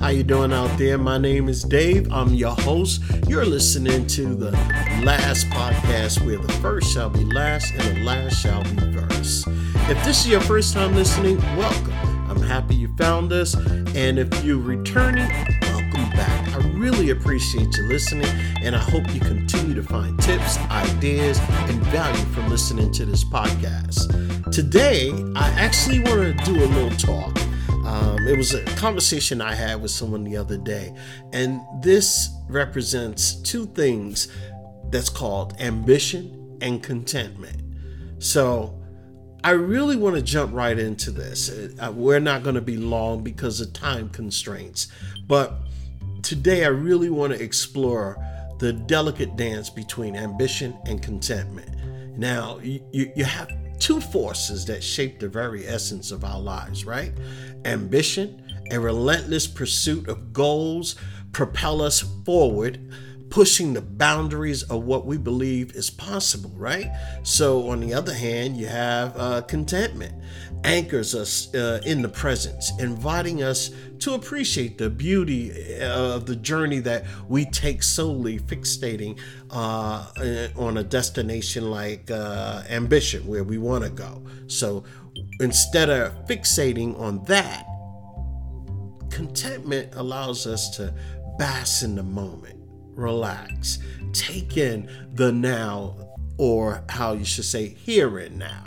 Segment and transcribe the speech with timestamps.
[0.00, 0.96] How you doing out there?
[0.96, 2.10] My name is Dave.
[2.10, 3.02] I'm your host.
[3.28, 4.50] You're listening to the
[5.04, 9.46] last podcast where the first shall be last and the last shall be first.
[9.90, 11.92] If this is your first time listening, welcome.
[12.30, 13.54] I'm happy you found us.
[13.94, 15.28] And if you're returning,
[15.60, 16.48] welcome back.
[16.54, 18.30] I really appreciate you listening,
[18.62, 21.38] and I hope you continue to find tips, ideas,
[21.68, 24.50] and value from listening to this podcast.
[24.50, 27.36] Today, I actually want to do a little talk.
[27.84, 30.94] Um, it was a conversation I had with someone the other day,
[31.32, 34.28] and this represents two things
[34.90, 37.62] that's called ambition and contentment.
[38.18, 38.76] So,
[39.42, 41.48] I really want to jump right into this.
[41.48, 44.88] Uh, we're not going to be long because of time constraints,
[45.26, 45.54] but
[46.22, 48.22] today I really want to explore
[48.58, 51.70] the delicate dance between ambition and contentment.
[52.18, 53.48] Now, you, you have
[53.80, 57.12] two forces that shape the very essence of our lives, right?
[57.64, 60.96] Ambition, a relentless pursuit of goals,
[61.32, 62.78] propel us forward,
[63.30, 66.90] pushing the boundaries of what we believe is possible, right?
[67.22, 70.14] So, on the other hand, you have uh, contentment,
[70.64, 73.70] anchors us uh, in the presence, inviting us
[74.00, 79.18] to appreciate the beauty uh, of the journey that we take solely fixating
[79.50, 80.06] uh,
[80.56, 84.22] on a destination like uh, ambition, where we want to go.
[84.48, 84.82] So,
[85.38, 87.64] instead of fixating on that,
[89.08, 90.92] contentment allows us to
[91.38, 92.59] bask in the moment
[92.94, 93.78] relax,
[94.12, 95.96] take in the now,
[96.38, 98.64] or how you should say, here and now,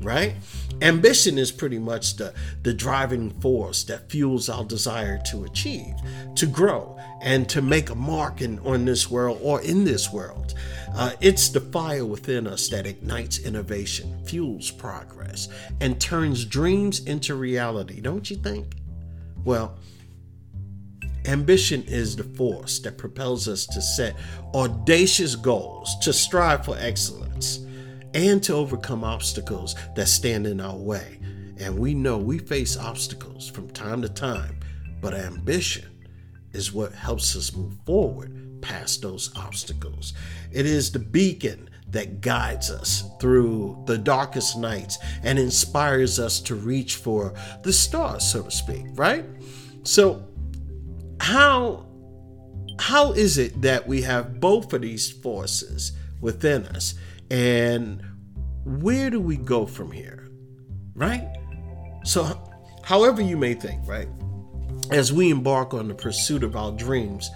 [0.00, 0.34] right?
[0.82, 5.94] Ambition is pretty much the, the driving force that fuels our desire to achieve,
[6.34, 10.54] to grow, and to make a mark in, on this world or in this world.
[10.94, 15.48] Uh, it's the fire within us that ignites innovation, fuels progress,
[15.80, 18.74] and turns dreams into reality, don't you think?
[19.44, 19.78] Well,
[21.26, 24.14] Ambition is the force that propels us to set
[24.54, 27.66] audacious goals, to strive for excellence,
[28.14, 31.18] and to overcome obstacles that stand in our way.
[31.58, 34.60] And we know we face obstacles from time to time,
[35.00, 35.88] but ambition
[36.52, 40.12] is what helps us move forward past those obstacles.
[40.52, 46.54] It is the beacon that guides us through the darkest nights and inspires us to
[46.54, 49.24] reach for the stars, so to speak, right?
[49.82, 50.26] So,
[51.26, 51.84] how
[52.78, 56.94] how is it that we have both of these forces within us?
[57.30, 58.00] And
[58.64, 60.28] where do we go from here?
[60.94, 61.26] Right?
[62.04, 62.22] So
[62.84, 64.08] however you may think right?
[64.92, 67.28] As we embark on the pursuit of our dreams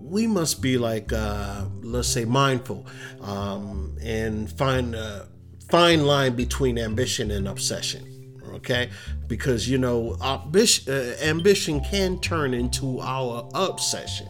[0.00, 2.84] we must be like uh, let's say mindful
[3.20, 5.28] um, and find a
[5.70, 8.19] fine line between ambition and obsession
[8.60, 8.90] okay?
[9.26, 14.28] Because, you know, ambition, uh, ambition can turn into our obsession.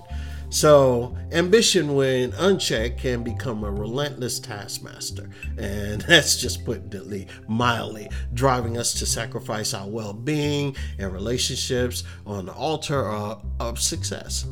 [0.52, 5.30] So, ambition, when unchecked, can become a relentless taskmaster.
[5.56, 12.46] And that's just it mildly, driving us to sacrifice our well being and relationships on
[12.46, 14.44] the altar of, of success.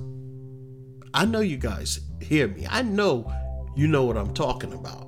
[1.15, 2.67] I know you guys hear me.
[2.71, 3.33] I know
[3.75, 5.08] you know what I'm talking about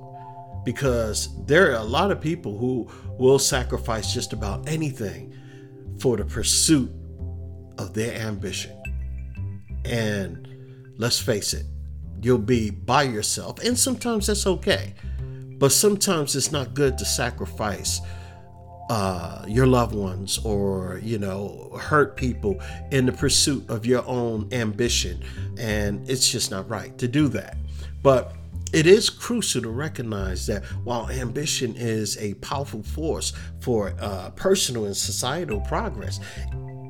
[0.63, 5.33] because there are a lot of people who will sacrifice just about anything
[5.99, 6.91] for the pursuit
[7.77, 8.71] of their ambition.
[9.85, 10.47] And
[10.97, 11.65] let's face it,
[12.21, 14.93] you'll be by yourself, and sometimes that's okay.
[15.57, 18.01] But sometimes it's not good to sacrifice
[18.89, 22.59] uh, your loved ones or, you know, hurt people
[22.91, 25.23] in the pursuit of your own ambition.
[25.59, 27.57] And it's just not right to do that.
[28.01, 28.33] But
[28.73, 34.85] it is crucial to recognize that while ambition is a powerful force for uh, personal
[34.85, 36.19] and societal progress,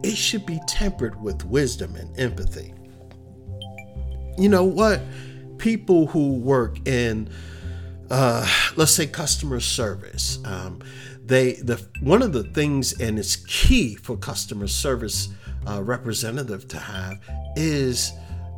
[0.03, 2.74] it should be tempered with wisdom and empathy.
[4.38, 5.02] You know what?
[5.58, 7.30] People who work in,
[8.09, 10.81] uh, let's say, customer service, um,
[11.24, 15.30] they the one of the things, and it's key for customer service
[15.68, 17.20] uh, representative to have
[17.55, 18.11] is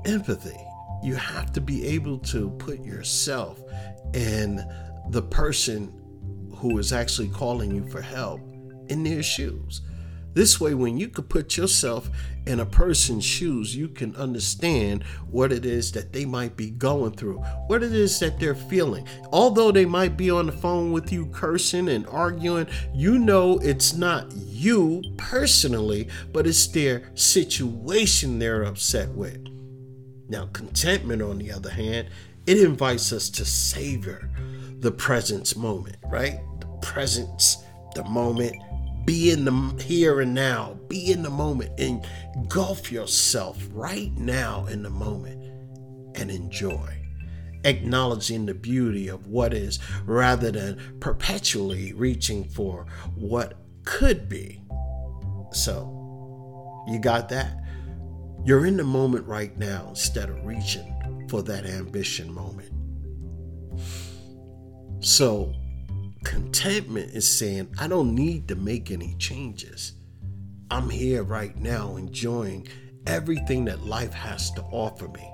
[0.05, 0.57] empathy
[1.03, 3.61] you have to be able to put yourself
[4.13, 4.63] in
[5.09, 5.93] the person
[6.55, 8.39] who is actually calling you for help
[8.87, 9.81] in their shoes.
[10.33, 12.09] This way, when you could put yourself
[12.47, 17.11] in a person's shoes, you can understand what it is that they might be going
[17.11, 19.07] through, what it is that they're feeling.
[19.31, 23.93] Although they might be on the phone with you cursing and arguing, you know it's
[23.93, 29.52] not you personally, but it's their situation they're upset with.
[30.33, 32.07] Now, contentment, on the other hand,
[32.47, 34.31] it invites us to savor
[34.79, 36.39] the presence moment, right?
[36.59, 37.57] The presence,
[37.93, 38.55] the moment,
[39.05, 40.79] Be in the here and now.
[40.87, 41.79] Be in the moment.
[41.79, 45.43] Engulf yourself right now in the moment
[46.15, 46.97] and enjoy.
[47.63, 54.63] Acknowledging the beauty of what is rather than perpetually reaching for what could be.
[55.51, 57.62] So, you got that?
[58.45, 62.71] You're in the moment right now instead of reaching for that ambition moment.
[64.99, 65.53] So,
[66.25, 69.93] contentment is saying, I don't need to make any changes.
[70.69, 72.67] I'm here right now enjoying
[73.07, 75.32] everything that life has to offer me.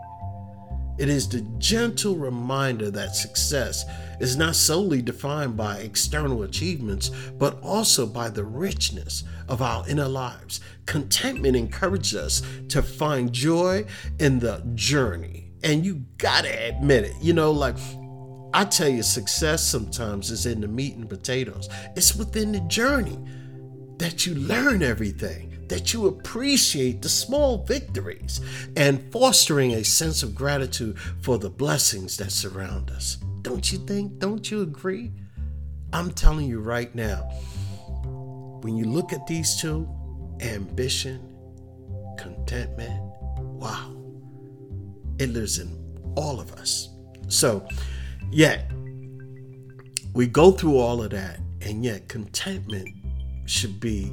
[1.00, 3.86] It is the gentle reminder that success
[4.20, 10.10] is not solely defined by external achievements, but also by the richness of our inner
[10.10, 10.60] lives.
[10.86, 13.86] Contentment encourages us to find joy
[14.20, 15.54] in the journey.
[15.64, 17.78] And you gotta admit it, you know, like
[18.54, 23.18] I tell you, success sometimes is in the meat and potatoes, it's within the journey
[24.00, 28.42] that you learn everything that you appreciate the small victories
[28.76, 33.18] and fostering a sense of gratitude for the blessings that surround us.
[33.44, 34.18] Don't you think?
[34.18, 35.12] Don't you agree?
[35.94, 37.22] I'm telling you right now,
[38.62, 39.88] when you look at these two
[40.42, 41.22] ambition,
[42.18, 43.00] contentment
[43.60, 43.94] wow,
[45.20, 45.78] it lives in
[46.16, 46.90] all of us.
[47.28, 47.68] So,
[48.32, 48.72] yet,
[50.14, 52.88] we go through all of that, and yet contentment
[53.50, 54.12] should be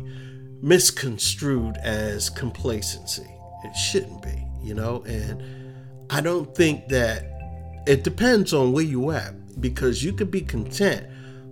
[0.63, 3.27] misconstrued as complacency.
[3.65, 5.43] It shouldn't be, you know, and
[6.11, 7.25] I don't think that
[7.87, 11.07] it depends on where you at because you could be content,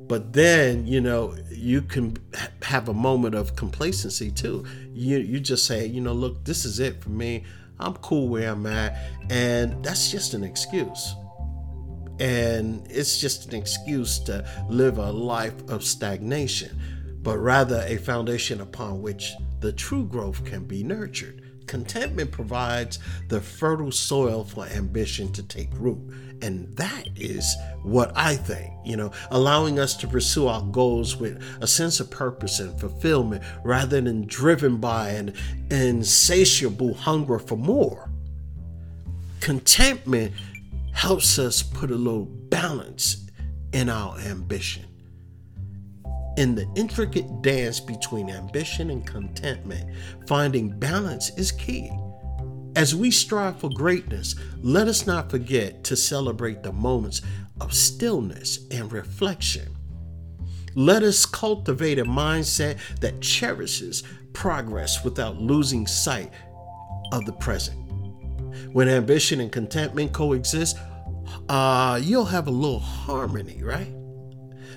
[0.08, 2.16] but then, you know, you can
[2.62, 4.64] have a moment of complacency too.
[4.92, 7.44] You you just say, you know, look, this is it for me.
[7.80, 8.96] I'm cool where I'm at,
[9.30, 11.14] and that's just an excuse.
[12.20, 16.80] And it's just an excuse to live a life of stagnation
[17.24, 21.40] but rather a foundation upon which the true growth can be nurtured.
[21.66, 22.98] Contentment provides
[23.28, 25.98] the fertile soil for ambition to take root.
[26.42, 31.42] And that is what I think, you know, allowing us to pursue our goals with
[31.62, 35.32] a sense of purpose and fulfillment rather than driven by an
[35.70, 38.10] insatiable hunger for more.
[39.40, 40.34] Contentment
[40.92, 43.26] helps us put a little balance
[43.72, 44.84] in our ambition.
[46.36, 49.88] In the intricate dance between ambition and contentment,
[50.26, 51.92] finding balance is key.
[52.74, 57.22] As we strive for greatness, let us not forget to celebrate the moments
[57.60, 59.76] of stillness and reflection.
[60.74, 64.02] Let us cultivate a mindset that cherishes
[64.32, 66.32] progress without losing sight
[67.12, 67.78] of the present.
[68.72, 70.76] When ambition and contentment coexist,
[71.48, 73.94] uh, you'll have a little harmony, right?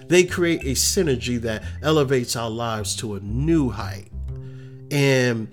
[0.08, 4.10] They create a synergy that elevates our lives to a new height.
[4.90, 5.50] And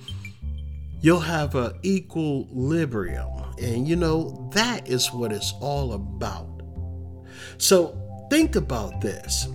[1.00, 3.28] you'll have an equilibrium.
[3.60, 6.62] And you know, that is what it's all about.
[7.58, 7.98] So
[8.30, 9.48] think about this.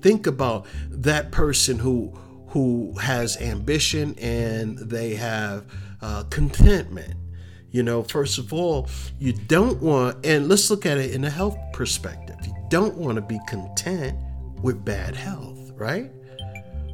[0.00, 2.12] Think about that person who
[2.48, 5.66] who has ambition and they have
[6.00, 7.14] uh, contentment.
[7.70, 8.88] You know, first of all,
[9.18, 12.27] you don't want, and let's look at it in a health perspective
[12.68, 14.18] don't want to be content
[14.62, 16.10] with bad health, right?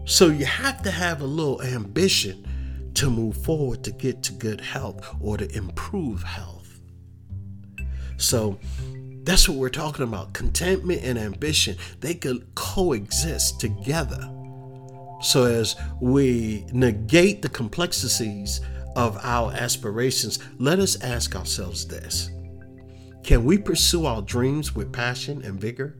[0.04, 4.60] So you have to have a little ambition to move forward to get to good
[4.60, 6.80] health or to improve health.
[8.16, 8.58] So
[9.24, 10.34] that's what we're talking about.
[10.34, 14.30] Contentment and ambition, they could coexist together.
[15.22, 18.60] So as we negate the complexities
[18.94, 22.30] of our aspirations, let us ask ourselves this
[23.24, 25.96] can we pursue our dreams with passion and vigor,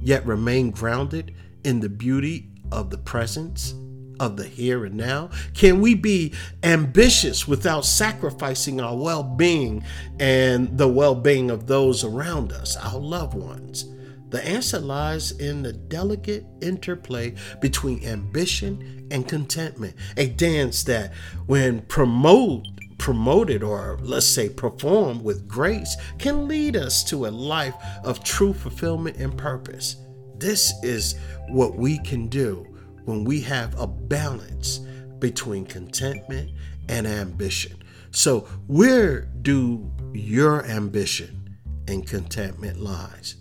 [0.00, 3.74] yet remain grounded in the beauty of the presence
[4.20, 5.30] of the here and now?
[5.54, 9.84] Can we be ambitious without sacrificing our well being
[10.20, 13.86] and the well being of those around us, our loved ones?
[14.28, 21.14] The answer lies in the delicate interplay between ambition and contentment, a dance that,
[21.46, 22.66] when promoted
[22.98, 27.74] promoted or let's say performed with grace can lead us to a life
[28.04, 29.96] of true fulfillment and purpose.
[30.38, 31.16] This is
[31.48, 32.66] what we can do
[33.04, 34.80] when we have a balance
[35.18, 36.50] between contentment
[36.88, 37.82] and ambition.
[38.10, 41.56] So, where do your ambition
[41.88, 43.36] and contentment lies?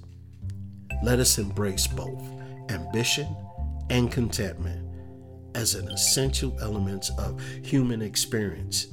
[1.04, 2.24] Let us embrace both
[2.70, 3.28] ambition
[3.90, 4.86] and contentment
[5.56, 8.88] as an essential elements of human experience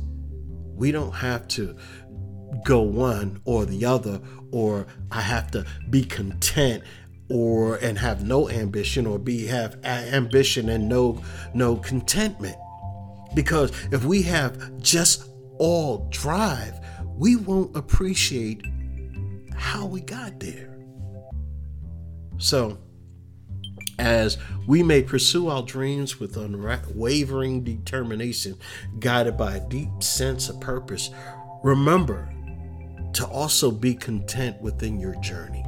[0.74, 1.76] we don't have to
[2.64, 6.84] go one or the other, or I have to be content
[7.30, 11.22] or and have no ambition or be have ambition and no
[11.54, 12.56] no contentment.
[13.34, 16.78] Because if we have just all drive
[17.16, 18.62] we won't appreciate
[19.54, 20.76] how we got there.
[22.38, 22.78] So
[23.98, 28.56] as we may pursue our dreams with unwavering determination
[28.98, 31.10] guided by a deep sense of purpose
[31.62, 32.28] remember
[33.12, 35.64] to also be content within your journey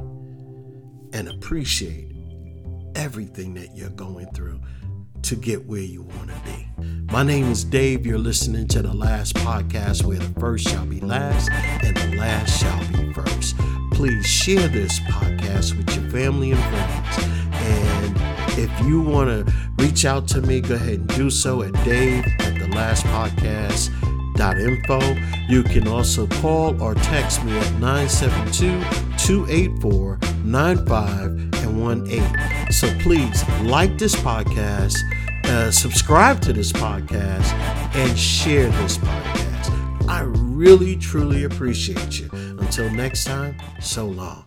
[1.13, 2.11] and appreciate
[2.95, 4.59] everything that you're going through
[5.21, 6.67] to get where you want to be.
[7.11, 8.05] My name is Dave.
[8.05, 12.59] You're listening to the last podcast where the first shall be last and the last
[12.59, 13.55] shall be first.
[13.91, 17.17] Please share this podcast with your family and friends.
[17.53, 18.04] And
[18.57, 22.25] if you want to reach out to me, go ahead and do so at Dave
[22.39, 23.91] at the last podcast
[24.35, 24.99] Dot info.
[25.47, 28.81] You can also call or text me at 972
[29.17, 32.71] 284 95 and 18.
[32.71, 34.97] So please like this podcast,
[35.45, 37.53] uh, subscribe to this podcast,
[37.95, 40.07] and share this podcast.
[40.09, 42.29] I really, truly appreciate you.
[42.59, 44.44] Until next time, so long.